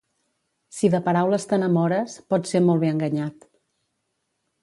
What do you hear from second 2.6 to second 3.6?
molt bé enganyat.